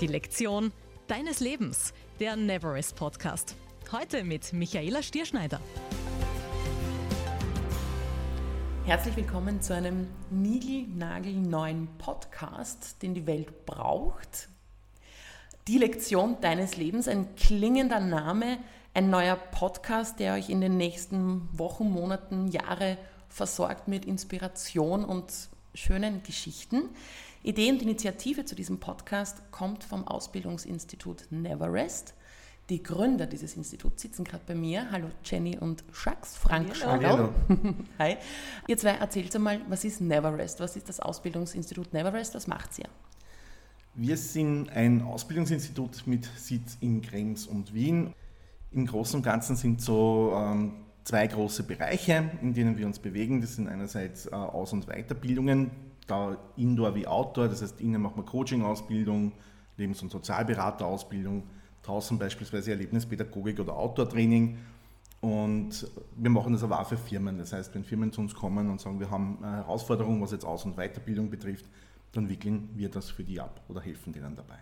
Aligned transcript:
Die 0.00 0.06
Lektion 0.06 0.72
deines 1.08 1.40
Lebens, 1.40 1.92
der 2.20 2.34
Neverest 2.34 2.96
Podcast. 2.96 3.54
Heute 3.92 4.24
mit 4.24 4.50
Michaela 4.54 5.02
Stierschneider. 5.02 5.60
Herzlich 8.86 9.14
willkommen 9.14 9.60
zu 9.60 9.74
einem 9.74 10.06
niegelnagelneuen 10.30 11.86
Podcast, 11.98 13.02
den 13.02 13.12
die 13.12 13.26
Welt 13.26 13.66
braucht. 13.66 14.48
Die 15.68 15.76
Lektion 15.76 16.38
deines 16.40 16.78
Lebens, 16.78 17.06
ein 17.06 17.34
klingender 17.36 18.00
Name, 18.00 18.56
ein 18.94 19.10
neuer 19.10 19.36
Podcast, 19.36 20.18
der 20.18 20.32
euch 20.32 20.48
in 20.48 20.62
den 20.62 20.78
nächsten 20.78 21.46
Wochen, 21.58 21.90
Monaten, 21.90 22.48
Jahre 22.48 22.96
versorgt 23.28 23.86
mit 23.86 24.06
Inspiration 24.06 25.04
und 25.04 25.50
schönen 25.74 26.22
Geschichten. 26.22 26.90
Idee 27.42 27.70
und 27.70 27.82
Initiative 27.82 28.44
zu 28.44 28.54
diesem 28.54 28.80
Podcast 28.80 29.42
kommt 29.50 29.84
vom 29.84 30.06
Ausbildungsinstitut 30.06 31.26
Neverest. 31.30 32.14
Die 32.68 32.82
Gründer 32.82 33.26
dieses 33.26 33.56
Instituts 33.56 34.02
sitzen 34.02 34.24
gerade 34.24 34.44
bei 34.46 34.54
mir. 34.54 34.90
Hallo 34.92 35.08
Jenny 35.24 35.58
und 35.58 35.82
Schax, 35.92 36.36
Frank 36.36 36.72
Hallo. 36.84 37.30
Hi. 37.98 38.16
Ihr 38.68 38.78
zwei 38.78 38.90
erzählt 38.90 39.34
einmal, 39.34 39.60
was 39.68 39.84
ist 39.84 40.00
Neverest? 40.00 40.60
Was 40.60 40.76
ist 40.76 40.88
das 40.88 41.00
Ausbildungsinstitut 41.00 41.92
Neverest? 41.92 42.34
Was 42.34 42.46
macht 42.46 42.78
ihr? 42.78 42.88
Wir 43.94 44.16
sind 44.16 44.70
ein 44.70 45.02
Ausbildungsinstitut 45.02 46.06
mit 46.06 46.26
Sitz 46.36 46.76
in 46.80 47.02
Krems 47.02 47.46
und 47.46 47.74
Wien. 47.74 48.14
Im 48.70 48.86
Großen 48.86 49.16
und 49.16 49.22
Ganzen 49.24 49.56
sind 49.56 49.82
so 49.82 50.32
ähm, 50.36 50.74
zwei 51.10 51.26
große 51.26 51.64
Bereiche, 51.64 52.30
in 52.40 52.54
denen 52.54 52.78
wir 52.78 52.86
uns 52.86 53.00
bewegen. 53.00 53.40
Das 53.40 53.56
sind 53.56 53.66
einerseits 53.66 54.26
äh, 54.26 54.30
Aus- 54.30 54.72
und 54.72 54.86
Weiterbildungen, 54.86 55.72
da 56.06 56.36
Indoor 56.56 56.94
wie 56.94 57.06
Outdoor, 57.06 57.48
das 57.48 57.62
heißt 57.62 57.80
innen 57.80 58.00
machen 58.00 58.16
wir 58.16 58.24
Coaching-Ausbildung, 58.24 59.32
Lebens- 59.76 60.02
und 60.02 60.12
Sozialberaterausbildung, 60.12 61.42
draußen 61.82 62.16
beispielsweise 62.16 62.70
Erlebnispädagogik 62.70 63.58
oder 63.58 63.76
Outdoor-Training. 63.76 64.58
Und 65.20 65.86
wir 66.16 66.30
machen 66.30 66.52
das 66.52 66.62
aber 66.62 66.80
auch 66.80 66.88
für 66.88 66.96
Firmen. 66.96 67.38
Das 67.38 67.52
heißt, 67.52 67.74
wenn 67.74 67.84
Firmen 67.84 68.12
zu 68.12 68.20
uns 68.20 68.32
kommen 68.32 68.70
und 68.70 68.80
sagen, 68.80 69.00
wir 69.00 69.10
haben 69.10 69.38
eine 69.42 69.56
Herausforderung, 69.56 70.22
was 70.22 70.30
jetzt 70.30 70.44
Aus- 70.44 70.64
und 70.64 70.76
Weiterbildung 70.76 71.28
betrifft, 71.28 71.66
dann 72.12 72.28
wickeln 72.28 72.70
wir 72.74 72.88
das 72.88 73.10
für 73.10 73.24
die 73.24 73.40
ab 73.40 73.60
oder 73.68 73.80
helfen 73.80 74.12
denen 74.12 74.36
dabei. 74.36 74.58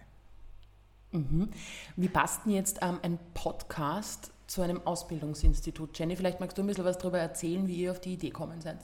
Mhm. 1.13 1.51
Wie 1.97 2.09
passt 2.09 2.47
denn 2.47 2.53
jetzt 2.53 2.79
ähm, 2.83 2.99
ein 3.03 3.19
Podcast 3.35 4.33
zu 4.49 4.63
einem 4.63 4.85
Ausbildungsinstitut? 4.85 5.97
Jenny, 5.97 6.17
vielleicht 6.17 6.41
magst 6.41 6.59
du 6.59 6.63
ein 6.63 6.67
bisschen 6.67 6.85
was 6.85 6.99
darüber 6.99 7.21
erzählen, 7.21 7.69
wie 7.69 7.77
ihr 7.77 7.93
auf 7.93 8.01
die 8.01 8.15
Idee 8.15 8.31
kommen 8.31 8.61
seid. 8.61 8.79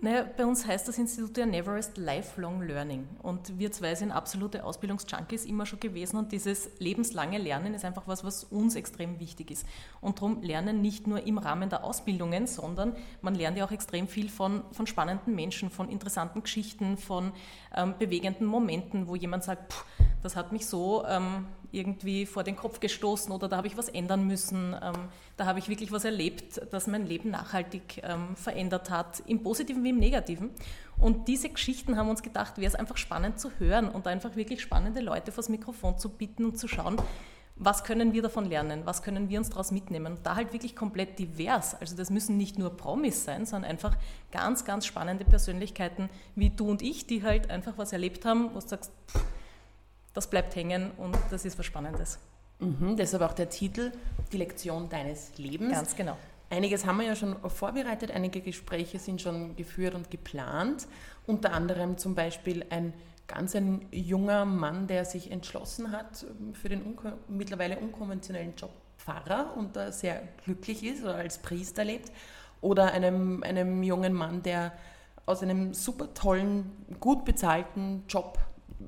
Naja, 0.00 0.24
bei 0.36 0.46
uns 0.46 0.64
heißt 0.64 0.86
das 0.86 0.96
Institut 0.96 1.36
ja 1.38 1.44
Neverest 1.44 1.96
Lifelong 1.96 2.62
Learning. 2.62 3.08
Und 3.20 3.58
wir 3.58 3.72
zwei 3.72 3.96
sind 3.96 4.12
absolute 4.12 4.62
Ausbildungsjunkies 4.62 5.44
immer 5.44 5.66
schon 5.66 5.80
gewesen. 5.80 6.18
Und 6.18 6.30
dieses 6.30 6.70
lebenslange 6.78 7.36
Lernen 7.38 7.74
ist 7.74 7.84
einfach 7.84 8.06
was, 8.06 8.22
was 8.22 8.44
uns 8.44 8.76
extrem 8.76 9.18
wichtig 9.18 9.50
ist. 9.50 9.66
Und 10.00 10.18
darum 10.18 10.40
lernen 10.40 10.80
nicht 10.82 11.08
nur 11.08 11.26
im 11.26 11.36
Rahmen 11.36 11.68
der 11.68 11.82
Ausbildungen, 11.82 12.46
sondern 12.46 12.94
man 13.22 13.34
lernt 13.34 13.58
ja 13.58 13.64
auch 13.64 13.72
extrem 13.72 14.06
viel 14.06 14.28
von, 14.28 14.62
von 14.70 14.86
spannenden 14.86 15.34
Menschen, 15.34 15.68
von 15.68 15.88
interessanten 15.88 16.44
Geschichten, 16.44 16.96
von 16.96 17.32
ähm, 17.74 17.94
bewegenden 17.98 18.46
Momenten, 18.46 19.08
wo 19.08 19.16
jemand 19.16 19.42
sagt, 19.42 19.72
pff, 19.72 19.84
das 20.22 20.36
hat 20.36 20.52
mich 20.52 20.66
so 20.66 21.04
ähm, 21.06 21.46
irgendwie 21.72 22.26
vor 22.26 22.44
den 22.44 22.56
Kopf 22.56 22.80
gestoßen 22.80 23.32
oder 23.32 23.48
da 23.48 23.58
habe 23.58 23.66
ich 23.66 23.76
was 23.76 23.88
ändern 23.88 24.26
müssen. 24.26 24.74
Ähm, 24.82 24.94
da 25.36 25.46
habe 25.46 25.58
ich 25.58 25.68
wirklich 25.68 25.92
was 25.92 26.04
erlebt, 26.04 26.60
das 26.70 26.86
mein 26.86 27.06
Leben 27.06 27.30
nachhaltig 27.30 28.02
ähm, 28.02 28.36
verändert 28.36 28.90
hat, 28.90 29.22
im 29.26 29.42
Positiven 29.42 29.84
wie 29.84 29.90
im 29.90 29.98
Negativen. 29.98 30.50
Und 30.98 31.28
diese 31.28 31.48
Geschichten 31.48 31.96
haben 31.96 32.08
uns 32.08 32.22
gedacht, 32.22 32.58
wäre 32.58 32.66
es 32.66 32.74
einfach 32.74 32.96
spannend 32.96 33.38
zu 33.38 33.50
hören 33.58 33.88
und 33.88 34.06
einfach 34.06 34.36
wirklich 34.36 34.60
spannende 34.60 35.00
Leute 35.00 35.30
vors 35.30 35.48
Mikrofon 35.48 35.98
zu 35.98 36.08
bitten 36.08 36.44
und 36.44 36.58
zu 36.58 36.68
schauen, 36.68 36.96
was 37.58 37.84
können 37.84 38.12
wir 38.12 38.22
davon 38.22 38.44
lernen, 38.44 38.82
was 38.84 39.02
können 39.02 39.28
wir 39.28 39.38
uns 39.38 39.50
daraus 39.50 39.72
mitnehmen. 39.72 40.14
Und 40.14 40.26
da 40.26 40.36
halt 40.36 40.52
wirklich 40.52 40.76
komplett 40.76 41.18
divers. 41.18 41.74
Also 41.74 41.96
das 41.96 42.10
müssen 42.10 42.36
nicht 42.36 42.58
nur 42.58 42.76
Promis 42.76 43.24
sein, 43.24 43.46
sondern 43.46 43.70
einfach 43.70 43.96
ganz, 44.30 44.64
ganz 44.64 44.86
spannende 44.86 45.24
Persönlichkeiten 45.24 46.08
wie 46.36 46.50
du 46.50 46.70
und 46.70 46.82
ich, 46.82 47.06
die 47.06 47.22
halt 47.22 47.50
einfach 47.50 47.76
was 47.76 47.92
erlebt 47.92 48.24
haben, 48.24 48.50
wo 48.54 48.60
du 48.60 48.66
sagst, 48.68 48.92
pff, 49.08 49.24
das 50.14 50.28
bleibt 50.28 50.56
hängen 50.56 50.90
und 50.96 51.16
das 51.30 51.44
ist 51.44 51.58
was 51.58 51.66
Spannendes. 51.66 52.18
Mhm, 52.60 52.96
deshalb 52.96 53.22
auch 53.22 53.34
der 53.34 53.48
Titel, 53.48 53.92
die 54.32 54.36
Lektion 54.36 54.88
deines 54.88 55.38
Lebens. 55.38 55.72
Ganz 55.72 55.96
genau. 55.96 56.16
Einiges 56.50 56.86
haben 56.86 56.98
wir 56.98 57.06
ja 57.06 57.14
schon 57.14 57.36
vorbereitet, 57.50 58.10
einige 58.10 58.40
Gespräche 58.40 58.98
sind 58.98 59.20
schon 59.20 59.54
geführt 59.54 59.94
und 59.94 60.10
geplant. 60.10 60.86
Unter 61.26 61.52
anderem 61.52 61.98
zum 61.98 62.14
Beispiel 62.14 62.64
ein 62.70 62.94
ganz 63.26 63.54
ein 63.54 63.86
junger 63.92 64.46
Mann, 64.46 64.86
der 64.86 65.04
sich 65.04 65.30
entschlossen 65.30 65.92
hat 65.92 66.26
für 66.54 66.70
den 66.70 66.82
unko 66.82 67.12
mittlerweile 67.28 67.78
unkonventionellen 67.78 68.54
Job 68.56 68.70
Pfarrer 68.96 69.54
und 69.56 69.76
da 69.76 69.92
sehr 69.92 70.22
glücklich 70.44 70.82
ist 70.84 71.02
oder 71.02 71.16
als 71.16 71.38
Priester 71.38 71.84
lebt. 71.84 72.10
Oder 72.60 72.92
einem, 72.92 73.42
einem 73.44 73.82
jungen 73.82 74.12
Mann, 74.12 74.42
der 74.42 74.72
aus 75.26 75.42
einem 75.42 75.72
super 75.74 76.12
tollen, 76.14 76.72
gut 76.98 77.24
bezahlten 77.24 78.04
Job 78.08 78.38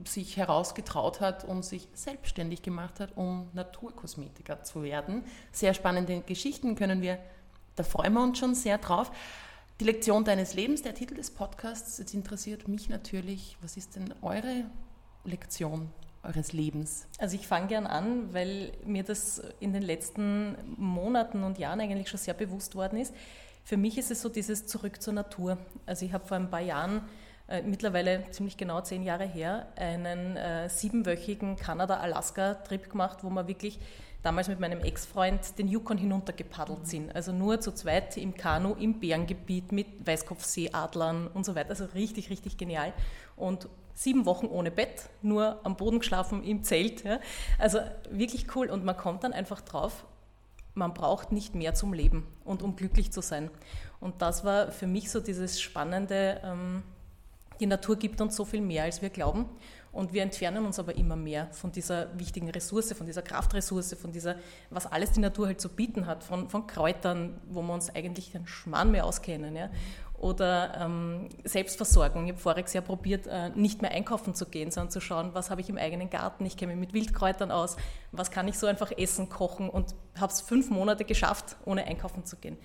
sich 0.04 0.36
herausgetraut 0.36 1.20
hat 1.20 1.44
und 1.44 1.64
sich 1.64 1.88
selbstständig 1.94 2.62
gemacht 2.62 3.00
hat, 3.00 3.16
um 3.16 3.48
Naturkosmetiker 3.52 4.62
zu 4.62 4.82
werden. 4.82 5.24
Sehr 5.52 5.74
spannende 5.74 6.20
Geschichten 6.20 6.74
können 6.74 7.02
wir, 7.02 7.18
da 7.76 7.82
freuen 7.82 8.12
wir 8.14 8.22
uns 8.22 8.38
schon 8.38 8.54
sehr 8.54 8.78
drauf. 8.78 9.10
Die 9.80 9.84
Lektion 9.84 10.24
deines 10.24 10.54
Lebens, 10.54 10.82
der 10.82 10.94
Titel 10.94 11.14
des 11.14 11.30
Podcasts, 11.30 11.98
jetzt 11.98 12.14
interessiert 12.14 12.68
mich 12.68 12.88
natürlich, 12.88 13.56
was 13.62 13.76
ist 13.76 13.96
denn 13.96 14.14
eure 14.20 14.64
Lektion 15.24 15.90
eures 16.22 16.52
Lebens? 16.52 17.06
Also 17.18 17.34
ich 17.34 17.46
fange 17.46 17.68
gern 17.68 17.86
an, 17.86 18.32
weil 18.34 18.72
mir 18.84 19.02
das 19.02 19.42
in 19.58 19.72
den 19.72 19.82
letzten 19.82 20.56
Monaten 20.76 21.42
und 21.42 21.58
Jahren 21.58 21.80
eigentlich 21.80 22.08
schon 22.08 22.20
sehr 22.20 22.34
bewusst 22.34 22.74
worden 22.74 22.98
ist. 22.98 23.14
Für 23.64 23.76
mich 23.76 23.98
ist 23.98 24.10
es 24.10 24.20
so 24.22 24.28
dieses 24.28 24.66
Zurück 24.66 25.00
zur 25.00 25.14
Natur. 25.14 25.58
Also 25.86 26.04
ich 26.04 26.12
habe 26.12 26.26
vor 26.26 26.36
ein 26.36 26.50
paar 26.50 26.60
Jahren 26.60 27.02
äh, 27.50 27.62
mittlerweile 27.62 28.24
ziemlich 28.30 28.56
genau 28.56 28.80
zehn 28.80 29.02
Jahre 29.02 29.24
her, 29.24 29.66
einen 29.76 30.36
äh, 30.36 30.68
siebenwöchigen 30.68 31.56
Kanada-Alaska-Trip 31.56 32.88
gemacht, 32.88 33.18
wo 33.22 33.30
wir 33.30 33.48
wirklich 33.48 33.78
damals 34.22 34.48
mit 34.48 34.60
meinem 34.60 34.80
Ex-Freund 34.80 35.58
den 35.58 35.68
Yukon 35.68 35.98
hinuntergepaddelt 35.98 36.86
sind. 36.86 37.14
Also 37.14 37.32
nur 37.32 37.60
zu 37.60 37.72
zweit 37.72 38.16
im 38.16 38.34
Kanu 38.34 38.74
im 38.74 39.00
Bärengebiet 39.00 39.72
mit 39.72 40.06
Weißkopfseeadlern 40.06 41.28
und 41.28 41.44
so 41.44 41.54
weiter. 41.54 41.70
Also 41.70 41.86
richtig, 41.86 42.30
richtig 42.30 42.56
genial. 42.56 42.92
Und 43.36 43.68
sieben 43.94 44.26
Wochen 44.26 44.46
ohne 44.46 44.70
Bett, 44.70 45.08
nur 45.22 45.60
am 45.64 45.76
Boden 45.76 45.98
geschlafen 45.98 46.44
im 46.44 46.62
Zelt. 46.62 47.04
Ja. 47.04 47.20
Also 47.58 47.80
wirklich 48.10 48.54
cool. 48.54 48.70
Und 48.70 48.84
man 48.84 48.96
kommt 48.96 49.24
dann 49.24 49.32
einfach 49.32 49.60
drauf, 49.60 50.04
man 50.74 50.94
braucht 50.94 51.32
nicht 51.32 51.54
mehr 51.54 51.74
zum 51.74 51.92
Leben 51.92 52.26
und 52.44 52.62
um 52.62 52.76
glücklich 52.76 53.12
zu 53.12 53.22
sein. 53.22 53.50
Und 54.00 54.22
das 54.22 54.44
war 54.44 54.70
für 54.70 54.86
mich 54.86 55.10
so 55.10 55.20
dieses 55.20 55.60
spannende, 55.60 56.40
ähm, 56.44 56.82
die 57.60 57.66
Natur 57.66 57.96
gibt 57.96 58.20
uns 58.20 58.34
so 58.34 58.44
viel 58.44 58.60
mehr, 58.60 58.84
als 58.84 59.02
wir 59.02 59.10
glauben. 59.10 59.46
Und 59.92 60.12
wir 60.12 60.22
entfernen 60.22 60.64
uns 60.66 60.78
aber 60.78 60.96
immer 60.96 61.16
mehr 61.16 61.48
von 61.52 61.72
dieser 61.72 62.16
wichtigen 62.18 62.48
Ressource, 62.48 62.92
von 62.92 63.06
dieser 63.06 63.22
Kraftressource, 63.22 63.94
von 63.94 64.12
dieser, 64.12 64.36
was 64.70 64.86
alles 64.86 65.12
die 65.12 65.20
Natur 65.20 65.48
halt 65.48 65.60
zu 65.60 65.68
bieten 65.68 66.06
hat, 66.06 66.22
von, 66.22 66.48
von 66.48 66.68
Kräutern, 66.68 67.40
wo 67.48 67.60
wir 67.62 67.74
uns 67.74 67.90
eigentlich 67.90 68.30
den 68.30 68.46
Schmarrn 68.46 68.92
mehr 68.92 69.04
auskennen. 69.04 69.56
Ja? 69.56 69.68
Oder 70.16 70.80
ähm, 70.80 71.28
Selbstversorgung. 71.44 72.26
Ich 72.26 72.32
habe 72.32 72.40
voriges 72.40 72.72
Jahr 72.72 72.84
probiert, 72.84 73.26
äh, 73.26 73.50
nicht 73.50 73.82
mehr 73.82 73.90
einkaufen 73.90 74.34
zu 74.34 74.46
gehen, 74.46 74.70
sondern 74.70 74.90
zu 74.90 75.00
schauen, 75.00 75.30
was 75.32 75.50
habe 75.50 75.60
ich 75.60 75.68
im 75.68 75.76
eigenen 75.76 76.08
Garten. 76.08 76.46
Ich 76.46 76.56
kenne 76.56 76.76
mich 76.76 76.80
mit 76.80 76.94
Wildkräutern 76.94 77.50
aus, 77.50 77.76
was 78.12 78.30
kann 78.30 78.46
ich 78.46 78.58
so 78.58 78.68
einfach 78.68 78.92
essen, 78.96 79.28
kochen 79.28 79.68
und 79.68 79.96
habe 80.20 80.32
es 80.32 80.40
fünf 80.40 80.70
Monate 80.70 81.04
geschafft, 81.04 81.56
ohne 81.64 81.84
einkaufen 81.84 82.24
zu 82.24 82.36
gehen. 82.36 82.58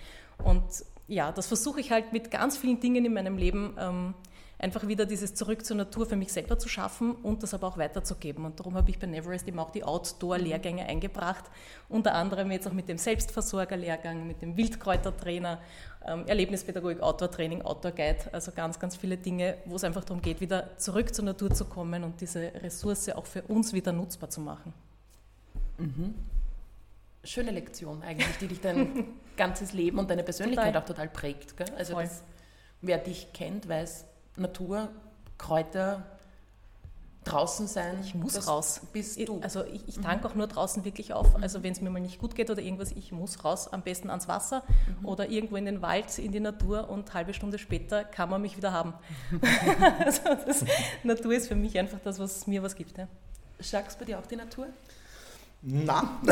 Und 0.44 0.64
ja, 1.08 1.32
das 1.32 1.48
versuche 1.48 1.80
ich 1.80 1.92
halt 1.92 2.14
mit 2.14 2.30
ganz 2.30 2.58
vielen 2.58 2.80
Dingen 2.80 3.06
in 3.06 3.14
meinem 3.14 3.38
Leben. 3.38 3.76
Ähm, 3.80 4.14
einfach 4.58 4.88
wieder 4.88 5.06
dieses 5.06 5.36
Zurück 5.36 5.66
zur 5.66 5.78
Natur 5.78 6.06
für 6.06 6.16
mich 6.16 6.32
selber 6.32 6.58
zu 6.58 6.70
schaffen 6.70 7.14
und 7.14 7.44
das 7.44 7.54
aber 7.54 7.68
auch 7.68 7.78
weiterzugeben. 7.78 8.46
Und 8.46 8.60
darum 8.60 8.76
habe 8.76 8.90
ich 8.90 9.00
bei 9.00 9.08
Neverest 9.08 9.48
eben 9.48 9.60
auch 9.60 9.72
die 9.72 9.84
Outdoor-Lehrgänge 9.84 10.86
eingebracht, 10.86 11.44
unter 11.90 12.14
anderem 12.16 12.52
jetzt 12.52 12.68
auch 12.68 12.74
mit 12.74 12.88
dem 12.88 12.98
Selbstversorger-Lehrgang, 12.98 14.26
mit 14.26 14.42
dem 14.42 14.56
Wildkräutertrainer, 14.56 15.60
ähm, 16.06 16.26
Erlebnispädagogik, 16.28 17.02
Outdoor-Training, 17.02 17.64
Outdoor-Guide, 17.64 18.30
also 18.32 18.52
ganz, 18.52 18.80
ganz 18.80 18.96
viele 18.96 19.18
Dinge, 19.18 19.58
wo 19.66 19.76
es 19.76 19.84
einfach 19.84 20.06
darum 20.06 20.22
geht, 20.22 20.40
wieder 20.40 20.78
zurück 20.78 21.14
zur 21.14 21.26
Natur 21.26 21.52
zu 21.52 21.66
kommen 21.66 22.04
und 22.04 22.22
diese 22.22 22.52
Ressource 22.64 23.10
auch 23.10 23.26
für 23.26 23.42
uns 23.44 23.74
wieder 23.74 23.92
nutzbar 23.92 24.30
zu 24.30 24.42
machen. 24.42 24.74
Mhm. 25.78 26.16
Schöne 27.24 27.52
Lektion 27.52 28.04
eigentlich, 28.04 28.38
die 28.38 28.48
dich 28.48 28.62
dein 28.62 29.06
ganzes 29.38 29.74
Leben 29.74 29.98
und 29.98 30.10
deine 30.10 30.24
Persönlichkeit 30.24 30.68
total. 30.68 30.82
auch 30.82 30.86
total 30.86 31.10
prägt. 31.10 31.58
Gell? 31.58 31.68
Also 31.76 32.00
das, 32.00 32.24
wer 32.82 33.00
dich 33.00 33.34
kennt, 33.34 33.68
weiß, 33.68 34.06
Natur, 34.38 34.90
Kräuter, 35.38 36.04
draußen 37.26 37.68
sein. 37.68 37.98
Ich 38.02 38.16
muss 38.16 38.48
raus. 38.48 38.82
Bist 38.94 39.20
du. 39.28 39.42
Also 39.42 39.66
ich, 39.66 39.88
ich 39.88 40.00
tanke 40.00 40.26
mhm. 40.26 40.32
auch 40.32 40.36
nur 40.36 40.48
draußen 40.48 40.86
wirklich 40.86 41.14
auf. 41.14 41.36
Also 41.42 41.64
wenn 41.64 41.74
es 41.74 41.82
mir 41.82 41.90
mal 41.90 42.00
nicht 42.00 42.20
gut 42.20 42.36
geht 42.36 42.50
oder 42.50 42.62
irgendwas, 42.62 42.92
ich 42.92 43.12
muss 43.12 43.44
raus, 43.44 43.68
am 43.68 43.82
besten 43.82 44.10
ans 44.10 44.28
Wasser 44.28 44.64
mhm. 45.02 45.06
oder 45.06 45.30
irgendwo 45.30 45.56
in 45.56 45.66
den 45.66 45.82
Wald, 45.82 46.18
in 46.20 46.32
die 46.32 46.40
Natur 46.40 46.90
und 46.90 47.14
halbe 47.14 47.34
Stunde 47.34 47.58
später 47.58 48.04
kann 48.04 48.30
man 48.30 48.42
mich 48.42 48.56
wieder 48.56 48.72
haben. 48.72 48.94
also 50.00 50.22
das, 50.46 50.64
Natur 51.04 51.34
ist 51.34 51.48
für 51.48 51.56
mich 51.56 51.78
einfach 51.78 52.00
das, 52.04 52.20
was 52.20 52.48
mir 52.48 52.64
was 52.64 52.76
gibt. 52.76 52.98
Ja. 52.98 53.08
Jacques, 53.60 53.96
bei 53.96 54.06
dir 54.06 54.20
auch 54.20 54.28
die 54.28 54.36
Natur? 54.36 54.68
Na, 55.68 56.20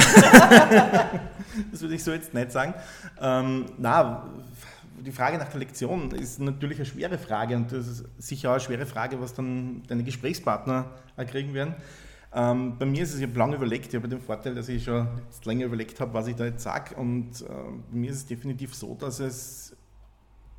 das 1.71 1.81
würde 1.81 1.95
ich 1.95 2.03
so 2.03 2.11
jetzt 2.11 2.35
nicht 2.35 2.51
sagen. 2.51 2.75
Ähm, 3.19 3.65
na, 3.79 4.29
die 5.03 5.11
Frage 5.11 5.37
nach 5.37 5.49
der 5.49 5.59
Lektion 5.59 6.11
ist 6.11 6.39
natürlich 6.39 6.77
eine 6.77 6.85
schwere 6.85 7.17
Frage 7.17 7.55
und 7.55 7.71
das 7.71 7.87
ist 7.87 8.05
sicher 8.17 8.49
auch 8.49 8.53
eine 8.53 8.61
schwere 8.61 8.85
Frage, 8.85 9.19
was 9.21 9.33
dann 9.33 9.83
deine 9.87 10.03
Gesprächspartner 10.03 10.91
kriegen 11.29 11.53
werden. 11.53 11.75
Ähm, 12.33 12.77
bei 12.79 12.85
mir 12.85 13.03
ist 13.03 13.13
es, 13.13 13.19
ich 13.19 13.27
habe 13.27 13.37
lange 13.37 13.55
überlegt, 13.57 13.89
ich 13.89 13.95
habe 13.95 14.07
den 14.07 14.21
Vorteil, 14.21 14.55
dass 14.55 14.67
ich 14.67 14.83
schon 14.83 15.07
jetzt 15.25 15.45
länger 15.45 15.65
überlegt 15.65 15.99
habe, 15.99 16.13
was 16.13 16.27
ich 16.27 16.35
da 16.35 16.45
jetzt 16.45 16.63
sage 16.63 16.95
und 16.95 17.41
äh, 17.41 17.45
bei 17.91 17.97
mir 17.97 18.09
ist 18.09 18.17
es 18.17 18.25
definitiv 18.25 18.73
so, 18.73 18.95
dass 18.95 19.19
es 19.19 19.75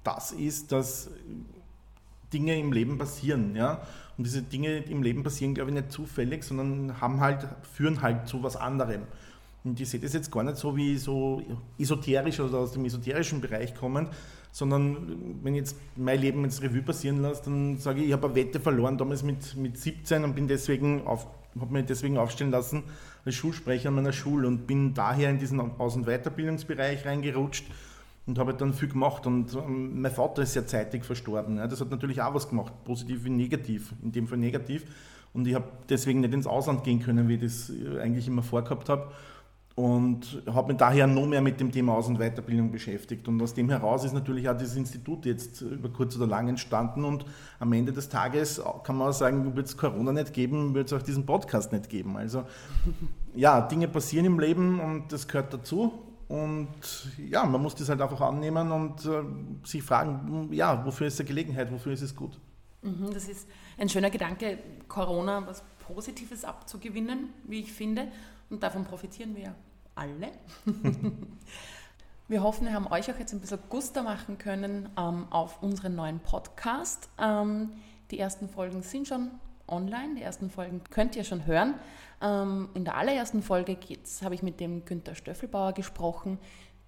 das 0.05 0.33
ist, 0.33 0.71
dass 0.71 1.11
Dinge 2.33 2.59
im 2.59 2.73
Leben 2.73 2.99
passieren. 2.99 3.57
Ja? 3.57 3.83
Und 4.17 4.27
diese 4.27 4.43
Dinge 4.43 4.79
im 4.79 5.03
Leben 5.03 5.23
passieren, 5.23 5.55
glaube 5.55 5.71
ich, 5.71 5.77
nicht 5.77 5.91
zufällig, 5.91 6.45
sondern 6.45 7.01
haben 7.01 7.21
halt, 7.21 7.49
führen 7.73 8.03
halt 8.03 8.29
zu 8.29 8.43
was 8.43 8.57
anderem. 8.57 9.03
Und 9.65 9.81
ich 9.81 9.89
sehe 9.89 9.99
das 9.99 10.13
jetzt 10.13 10.31
gar 10.31 10.43
nicht 10.43 10.59
so 10.59 10.77
wie 10.77 10.97
so 10.99 11.43
esoterisch 11.79 12.39
oder 12.39 12.59
aus 12.59 12.73
dem 12.73 12.85
esoterischen 12.85 13.41
Bereich 13.41 13.75
kommend, 13.75 14.11
sondern 14.53 15.39
wenn 15.43 15.55
ich 15.55 15.61
jetzt 15.61 15.77
mein 15.97 16.21
Leben 16.21 16.45
ins 16.45 16.61
Revue 16.63 16.83
passieren 16.83 17.23
lasse, 17.23 17.45
dann 17.47 17.79
sage 17.79 18.01
ich, 18.01 18.09
ich 18.09 18.13
habe 18.13 18.27
eine 18.27 18.35
Wette 18.35 18.61
verloren 18.61 18.99
damals 18.99 19.23
mit, 19.23 19.57
mit 19.57 19.79
17 19.79 20.23
und 20.23 20.35
bin 20.35 20.49
deswegen 20.49 21.07
auf, 21.07 21.27
habe 21.59 21.73
mich 21.73 21.87
deswegen 21.87 22.19
aufstellen 22.19 22.51
lassen 22.51 22.85
als 23.25 23.35
Schulsprecher 23.37 23.89
an 23.89 23.95
meiner 23.95 24.13
Schule 24.13 24.47
und 24.47 24.67
bin 24.67 24.93
daher 24.93 25.31
in 25.31 25.39
diesen 25.39 25.59
Aus- 25.61 25.97
und 25.97 26.05
Weiterbildungsbereich 26.05 27.07
reingerutscht 27.07 27.65
und 28.27 28.39
habe 28.39 28.55
dann 28.55 28.75
viel 28.75 28.89
gemacht. 28.89 29.27
Und 29.27 29.55
ähm, 29.55 30.03
mein 30.03 30.13
Vater 30.13 30.43
ist 30.43 30.53
sehr 30.53 30.67
zeitig 30.67 31.05
verstorben. 31.05 31.57
Das 31.57 31.81
hat 31.81 31.91
natürlich 31.91 32.21
auch 32.21 32.35
was 32.35 32.49
gemacht, 32.49 32.73
positiv 32.85 33.25
wie 33.25 33.31
negativ, 33.31 33.95
in 34.03 34.13
dem 34.13 34.27
Fall 34.27 34.39
negativ. 34.39 34.85
Und 35.33 35.49
ich 35.49 35.55
habe 35.55 35.67
deswegen 35.89 36.21
nicht 36.21 36.33
ins 36.33 36.47
Ausland 36.47 36.85
gehen 36.85 37.01
können, 37.01 37.29
wie 37.29 37.35
ich 37.35 37.41
das 37.41 37.71
äh, 37.71 38.01
eigentlich 38.01 38.29
immer 38.29 38.43
vorgehabt 38.43 38.89
habe. 38.89 39.11
Und 39.77 40.41
habe 40.47 40.69
mich 40.69 40.77
daher 40.77 41.09
noch 41.09 41.27
mehr 41.27 41.41
mit 41.41 41.59
dem 41.59 41.73
Thema 41.73 41.95
Aus- 41.95 42.07
und 42.07 42.19
Weiterbildung 42.19 42.71
beschäftigt. 42.71 43.27
Und 43.27 43.43
aus 43.43 43.55
dem 43.55 43.69
heraus 43.71 44.05
ist 44.05 44.13
natürlich 44.13 44.49
auch 44.49 44.57
dieses 44.57 44.77
Institut 44.77 45.27
jetzt 45.27 45.63
über 45.63 45.89
kurz 45.89 46.17
oder 46.17 46.29
lang 46.29 46.49
entstanden. 46.49 47.05
Und 47.05 47.25
am 47.59 47.73
Ende 47.73 47.93
des 47.93 48.09
Tages 48.09 48.63
kann 48.85 48.97
man 48.97 49.09
auch 49.09 49.13
sagen, 49.13 49.45
würde 49.45 49.63
es 49.63 49.77
Corona 49.77 50.13
nicht 50.13 50.33
geben, 50.33 50.75
würde 50.75 50.87
es 50.87 50.93
auch 50.93 51.03
diesen 51.03 51.27
Podcast 51.27 51.73
nicht 51.73 51.89
geben. 51.89 52.17
Also 52.17 52.45
ja, 53.35 53.63
Dinge 53.63 53.89
passieren 53.89 54.27
im 54.27 54.39
Leben 54.39 54.79
und 54.79 55.13
das 55.13 55.27
gehört 55.27 55.53
dazu. 55.53 55.93
Und 56.29 56.69
ja, 57.29 57.45
man 57.45 57.61
muss 57.61 57.75
das 57.75 57.89
halt 57.89 58.01
einfach 58.01 58.21
annehmen 58.21 58.71
und 58.71 59.05
äh, 59.05 59.23
sich 59.67 59.83
fragen, 59.83 60.49
ja, 60.53 60.85
wofür 60.87 61.09
ist 61.09 61.19
die 61.19 61.25
Gelegenheit, 61.25 61.71
wofür 61.73 61.93
ist 61.93 62.03
es 62.03 62.15
gut? 62.15 62.39
Mhm, 62.83 63.11
das 63.13 63.29
ist 63.29 63.49
ein 63.77 63.89
schöner 63.89 64.11
Gedanke, 64.11 64.59
Corona 64.89 65.45
was 65.47 65.65
Positives 65.87 66.45
abzugewinnen, 66.45 67.31
wie 67.45 67.61
ich 67.61 67.73
finde. 67.73 68.09
Und 68.51 68.63
davon 68.63 68.85
profitieren 68.85 69.35
wir 69.37 69.55
alle. 69.95 70.33
wir 72.29 72.43
hoffen, 72.43 72.67
wir 72.67 72.75
haben 72.75 72.87
euch 72.87 73.11
auch 73.11 73.19
jetzt 73.19 73.33
ein 73.33 73.41
bisschen 73.41 73.59
Guster 73.69 74.03
machen 74.03 74.39
können 74.39 74.89
ähm, 74.99 75.27
auf 75.31 75.63
unseren 75.63 75.95
neuen 75.95 76.21
Podcast. 76.21 77.09
Ähm, 77.19 77.73
die 78.11 78.19
ersten 78.19 78.49
Folgen 78.49 78.83
sind 78.83 79.09
schon 79.09 79.31
online. 79.67 80.15
Die 80.17 80.23
ersten 80.23 80.51
Folgen 80.51 80.83
könnt 80.91 81.17
ihr 81.17 81.25
schon 81.25 81.47
hören. 81.47 81.75
Ähm, 82.21 82.69
in 82.75 82.85
der 82.85 82.97
allerersten 82.97 83.43
Folge 83.43 83.77
habe 84.23 84.35
ich 84.35 84.43
mit 84.43 84.61
dem 84.61 84.85
Günter 84.85 85.15
Stöffelbauer 85.15 85.73
gesprochen, 85.73 86.39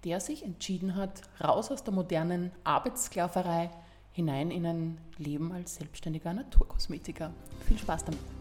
der 0.03 0.19
sich 0.19 0.43
entschieden 0.43 0.95
hat, 0.95 1.21
raus 1.43 1.71
aus 1.71 1.83
der 1.83 1.93
modernen 1.93 2.51
Arbeitssklaverei 2.63 3.69
hinein 4.11 4.51
in 4.51 4.65
ein 4.65 4.97
Leben 5.17 5.51
als 5.51 5.75
selbstständiger 5.75 6.33
Naturkosmetiker. 6.33 7.31
Viel 7.67 7.77
Spaß 7.77 8.05
damit. 8.05 8.36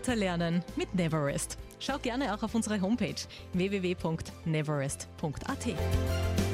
Weiterlernen 0.00 0.64
mit 0.76 0.94
Neverest. 0.94 1.58
Schau 1.78 1.98
gerne 1.98 2.34
auch 2.34 2.42
auf 2.42 2.54
unsere 2.54 2.80
Homepage 2.80 3.16
www.neverest.at. 3.52 6.49